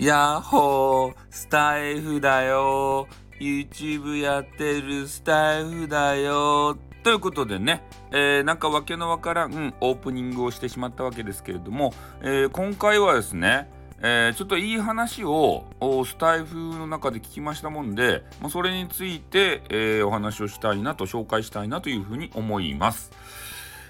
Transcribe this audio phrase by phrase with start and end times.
[0.00, 3.06] やっほー、スタイフだよ
[3.38, 11.92] YouTube やってるスタイフだよということでね、えー、なんかわけのわからんオープニングをしてしまったわけですけれども、
[12.22, 13.68] えー、今回はですね、
[14.00, 15.66] えー、ちょっといい話を
[16.06, 23.12] スタイフの中で聞きましたもんで、まあ、それについて、えー、お話をしたいなと紹介したいなというふうに思います。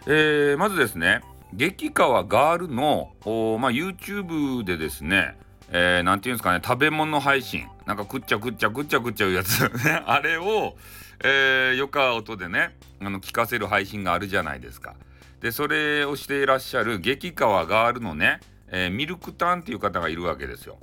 [0.08, 1.20] えー、まずですね
[1.54, 3.12] 激川ガールの、
[3.60, 5.36] まあ、YouTube でですね
[5.72, 7.68] えー、なんていうんですかね、食べ物配信。
[7.86, 9.60] なんかくっちゃくっちゃくっちゃくっちゃいうやつ。
[9.60, 10.76] ね、 あれを、
[11.22, 14.94] えー、よか音でね、あの、聞かせる配信があるじゃないですか。
[15.40, 20.78] で、それをしていらっしゃる激川ガールのね、えー、ミルクタンっていう方がいるわけですよ。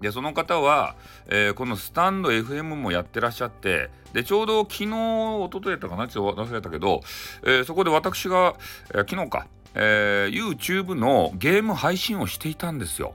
[0.00, 0.96] で、その方は、
[1.28, 7.00] えー、このスタンド FM もやってらっしゃって、で、ちょうど昨日、一昨日やったかなちょっと忘れたけど、
[7.42, 8.54] えー、そこで私が、
[8.90, 13.14] えー、昨日か、えー、YouTube のゲーム配信をしていたんですよ。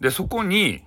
[0.00, 0.82] でそこに、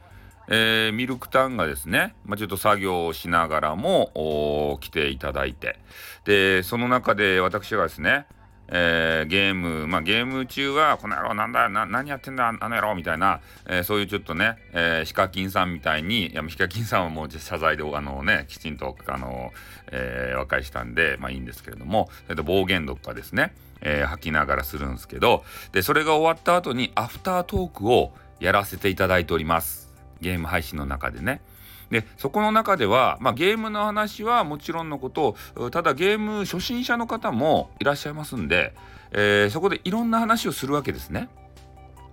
[0.48, 5.80] えー、ミルクタンがですね、まあ、ちょっと作業をしながらも来ていただいて。
[6.26, 8.26] でその中で私がですね
[8.72, 19.52] えー、ゲーム、まあ、ゲーム中は、この野郎なんだ、な、何やってんだ、あの野郎みたいな、えー、そういうちょっとね、えー、ヒカキンさんみたいに、いや、ヒカキンさんはもう謝罪で、あのね、きちんと、あの、
[19.92, 29.94] えー、和解したんで、まあいいんですけれども、えっと、暴言とかですね、えー、吐きながらするんですけど、で、それが終わった後に、アフタートークを、やらせていただいております。
[30.22, 31.42] ゲーム配信の中でね。
[31.90, 35.36] で、そこの中では、まあ、ゲームの話はもちろんのこと、
[35.72, 38.76] ただゲーム初心者の方もいらっしゃいますんで、
[39.12, 41.30] えー、そこでいろんな話をするわけですね。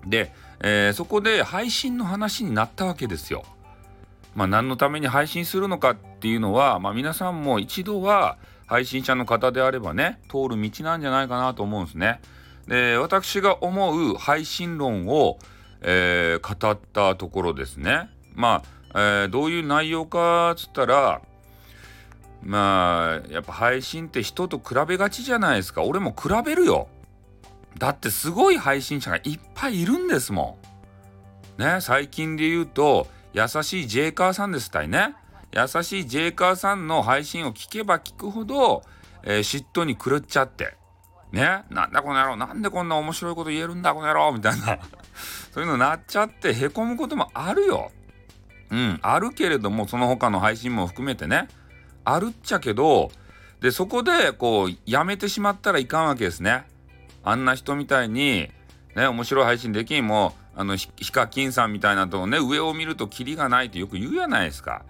[0.07, 3.45] で、えー、そこで配信の話になったわけですよ。
[4.35, 12.21] まあ、何のために配信するのかっていうのは、まあ、皆さんも一度は配信者の方であればね、通る道なんじゃないかなと思うんですね。
[12.67, 15.39] で、私が思う配信論を、
[15.83, 18.11] えー、語ったところですね。
[18.35, 18.63] ま
[18.95, 21.21] あ、えー、どういう内容かっつったら、
[22.43, 25.83] まあ、やっぱ配信って人と比べがちじゃないですか。
[25.83, 26.89] 俺も比べるよ。
[27.78, 30.59] だってすごい配信者がいっぱいいるんですも
[31.59, 31.62] ん。
[31.62, 35.15] ね、最近で言うと、優しいジェイカーさんですたいね。
[35.53, 38.83] 優しいジェイカーさんの配信を聞けば聞くほど、
[39.23, 40.77] えー、嫉妬に狂っちゃって。
[41.32, 44.78] ね、なんだこの野郎、なんでこんな面白いこと言えるんだこの野郎みたいな
[45.53, 47.91] そういうのになっちゃってへこむこともあるよ。
[48.70, 51.48] うん、あるけれども、その他の配信も含めてね、
[52.04, 53.10] あるっちゃけど、
[53.60, 56.66] で、そこで、こう、やめてしまったらいかんわけですね。
[57.25, 58.50] あんな人みたいに、
[58.94, 64.82] ね、面白い配信できんも、あの、ヒカキンさんみたいなとね、上を見るとキリがないってよく言うやないですか。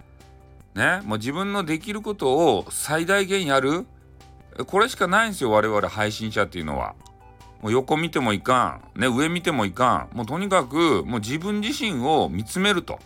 [0.75, 3.85] ね、もう自分のできることを最大限やる。
[4.65, 6.95] これしかないんですよ、我々配信者っていうのは。
[7.61, 12.99] もう横見てもいかん、ね、上見てもいかん、もうとにかくもう自分自身を見つめると。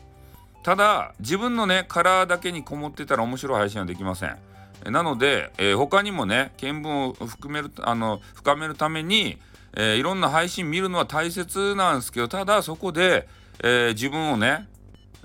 [0.63, 4.37] ただ、自分のね、カラーだけにこもってたら面白い配信はできません。
[4.85, 9.37] なので、えー、他にもね、見聞を含める、あの、深めるために、
[9.73, 13.27] えー、いろんな配信見るのは大切なんですけど、ただそこで、
[13.63, 14.67] えー、自分をね、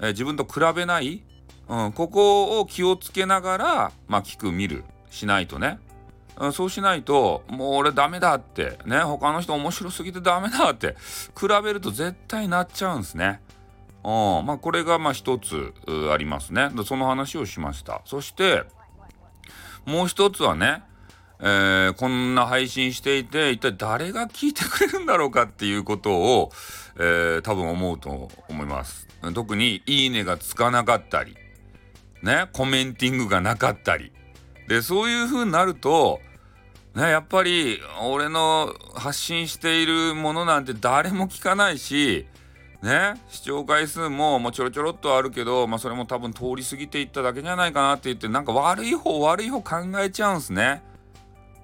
[0.00, 1.22] え自分と比べない、
[1.68, 5.78] うん、ここを気をつけながら、まあ、聞く、見る、しないとね、
[6.52, 10.96] そうしないともう俺ダメだってね他の人面白すぎてダメだって
[11.38, 13.40] 比べると絶対なっちゃうんですね。
[14.04, 14.08] う
[14.42, 15.72] ん、まあこれがまあ一つ
[16.12, 16.70] ありますね。
[16.84, 18.02] その話をしました。
[18.04, 18.64] そして
[19.84, 20.82] もう一つはね、
[21.40, 26.52] えー、こんな配信していて一体誰が聞いてくれるんだろうかっていうことを、
[26.98, 29.06] えー、多分思うと思います。
[29.34, 31.36] 特にいいねがつかなかったり
[32.22, 34.12] ねコメンティングがなかったり
[34.68, 36.20] でそういう風になると
[36.94, 42.26] ねやっぱり俺の発信しているものなんて誰も聞かないし
[42.82, 50.82] ね視聴回数ももうちょろちょろっとあるけど、まあ、それも多分通り過ぎていっただけじゃないかなって言ってなんか悪い方悪い方考えちゃうんすね。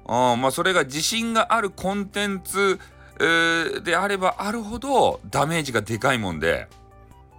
[0.04, 2.80] うんまあ、それが自信があるコンテンツ、
[3.20, 6.66] えー、であればあるほどダメージがでかいもんで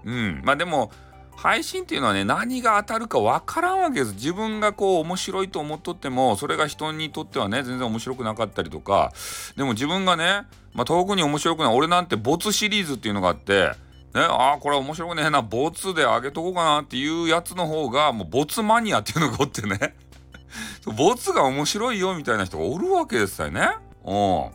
[0.05, 0.89] うんまあでも
[1.35, 9.11] 配信っていうのはね何が当たるか分からんわけです自分がこう面白いと思っとってもそれが人にとってはね全然面白くなかったりとか
[9.57, 10.43] でも自分がね、
[10.73, 13.71] まあ、遠くに面白くない俺なんてボツシリーズっていうのがあって
[14.13, 19.95] ね、ああこれ面白くねえなボツであげとこうかなっていうやつの方がもうボツマニアっていうのがおってね
[20.85, 23.69] ボツが面白いよみたいな人がおるわけですよね。
[24.05, 24.51] うん。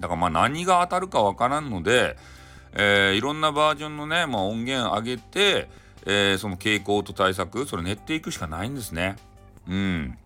[0.00, 2.16] だからまあ何が当たるかわからんので、
[2.72, 5.68] えー、いろんなバージョンのね、まあ、音源上げて、
[6.06, 9.16] えー、その傾向と対策、それ練っていくしかないんですね。
[9.68, 10.18] うん。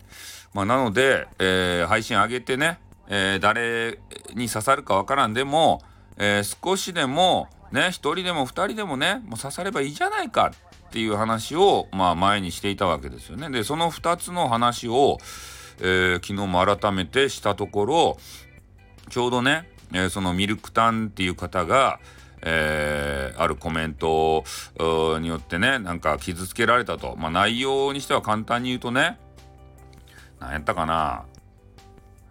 [0.53, 3.99] まあ、なので、えー、配信上げてね、えー、誰
[4.35, 5.81] に刺さるかわからんでも、
[6.17, 10.51] え、少しでもね1人でも2人でもねもう刺さればいいじゃないか
[10.87, 13.49] っていう話をまあ前にしていたわけですよね。
[13.49, 15.17] でその2つの話を、
[15.81, 18.17] え、昨日も改めてしたところ
[19.09, 21.99] ちょうどね、え、そのミルクタンっていう方が
[22.45, 24.43] えー、あるコメント
[25.19, 29.17] によってねなんか傷つけられたと、まあ、内容にしては簡単に言うとね
[30.39, 31.25] 何やったかな。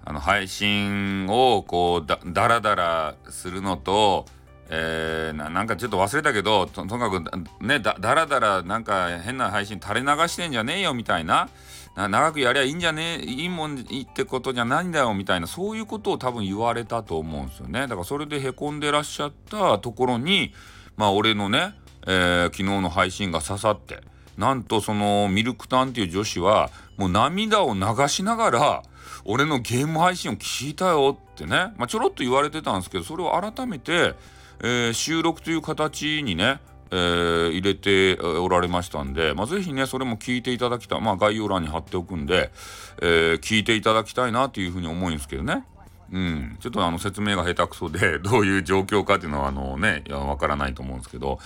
[0.05, 4.27] あの配信をこうだだらだらするのと、
[4.75, 11.49] えー、なんかちょっと忘れたけどととにかくねだだらだらなんか変な配信垂れ流してんじゃねえよみたいな。
[11.95, 17.83] 長くやりゃいいんじゃねえいいもんいいってことじゃないんだよみたいなそういうことを多分言われたと思うんですよね。
[17.83, 20.55] だからそれでへこんでらっしゃったところに
[20.97, 21.75] まあ俺のね、
[22.07, 24.01] えー、昨日の配信が刺さって
[24.39, 28.83] なんとそのミルクタンっていう女子はもう涙を流しながら
[29.27, 34.15] 俺のゲーム配信を聞いたよってね、まあ、ちょろっと言われてたんですけどそれを改めて、
[34.61, 36.61] えー、収録という形にね
[36.93, 42.53] えー、入れておられましたんで、まあ、ぜひねそれも聞いていただきたいまあ概要欄に貼っておくんで、
[43.01, 45.65] えー、聞いていただきたいなというふうに思うんですけどね。
[46.13, 51.39] うん、ちょっとあの説明が下手くそで どういう状況かっていうのはあのねわからないと思うんですけど、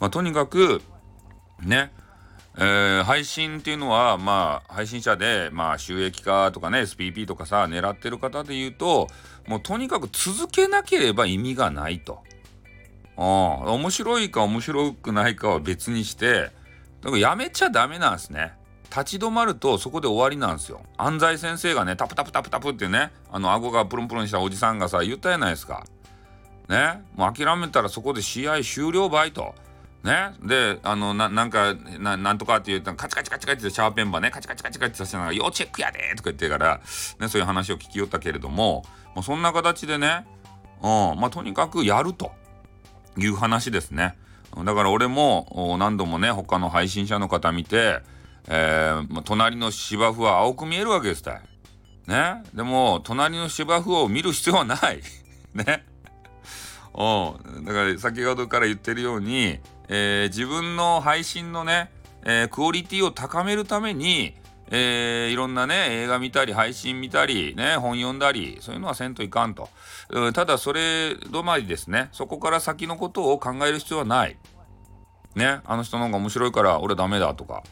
[0.00, 0.80] まあ、とにかく
[1.60, 1.92] ね
[2.56, 9.08] えー、配信っていうのはまあ配信者でまあ収益化とかね SPP とかさ狙ってる方で言うと
[9.48, 12.22] もうとにかく続けなければ意味がないと。
[13.16, 13.22] あ
[13.72, 16.50] 面白いか面白くないかは別にして
[17.00, 18.52] だからやめちゃダメなんですね。
[18.90, 20.80] 立ち止まるとそこで終わりなんですよ。
[20.96, 25.84] 安西先生がねタプタプタプタプってねあの顎がプルンプルンしたおじさんがさ言ったじゃないですか。
[26.68, 29.54] ねもう諦めたらそこで試合終了バイト。
[30.04, 36.80] ねであのななんかななんとかって言ったらカチカチカチカチってシャーペンバーねカチカチカチカチさせながら要チェックやでとか言ってから、
[37.18, 38.84] ね、そういう話を聞きよったけれども
[39.14, 40.26] もうそんな形でね、
[40.82, 42.32] うんまあ、とにかくやると。
[43.16, 44.16] いう話ですね。
[44.64, 48.00] だから俺も何度もね他の配信者の方見て、
[48.48, 51.40] えー、隣の芝生は青く見えるわけですた。
[52.06, 52.42] ね。
[52.54, 55.00] でも隣の芝生を見る必要はない。
[55.54, 55.84] ね。
[56.94, 57.64] う。
[57.64, 59.58] だから先ほどから言ってるように、
[59.88, 61.90] えー、自分の配信のね、
[62.24, 64.34] えー、クオリティを高めるために、
[64.70, 69.68] えー、いろんなね映画見たり配信見たりね本読んだりそういうのはせんといかんと、
[70.10, 72.08] うん、ただそれ止まりですね。
[72.12, 74.36] そこから先のことを考える必要はない。
[75.34, 77.62] ねあの人の方が面白いから俺ダメだとか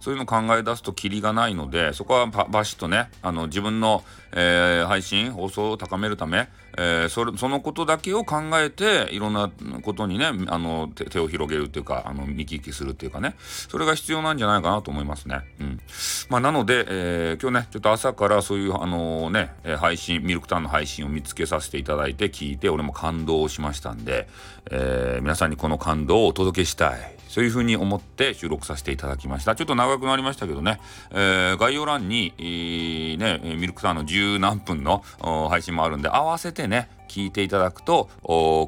[0.00, 4.02] そういうの考え出すとキリがないのでそこはバシッとねあの自分の、
[4.32, 9.50] えー、配信放送を高めるため、えー、それそのことだけを考えていろんな
[9.82, 15.40] ことにねあの手を広げるっていうかあの見聞きするっていうかねそれが必要なんじゃないかなと思いますね。
[15.60, 15.80] うん
[16.28, 24.28] まあ、なので、えー、今日ねちょっと朝からそういうあのね配信ミルクタンの配信を見つけさせていただいて聞いて俺も感動しましたんで、
[24.70, 29.56] えー、皆さんにこの感動をお届けしたいそういうふうに思って収録させていただきました。
[29.56, 30.78] ちょっと長くなりましたけどね、
[31.12, 35.02] えー、概要欄に、えー、ねミルクタンの十何分の
[35.48, 38.10] 配信もあるんで合わせてね聞いていただくと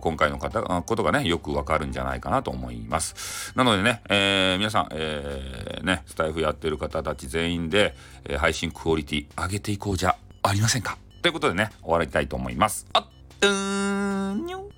[0.02, 3.52] 今回の方ことがねよくわかるんじゃないかなと思います。
[3.55, 7.94] なのでね、えー、皆さん、えー、ねスタイフやってる方たち全員で、
[8.25, 10.96] え、配信クオリティ上げていこうじゃありませんか？
[11.20, 12.87] ということでね終わりたいと思います。
[12.94, 13.06] あっ
[13.43, 14.70] うんにょ